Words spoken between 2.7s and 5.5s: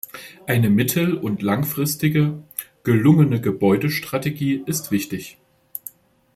gelungene Gebäudestrategie ist wichtig.